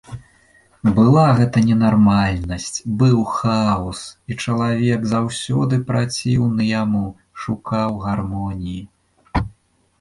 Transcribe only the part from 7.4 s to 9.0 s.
шукаў гармоніі.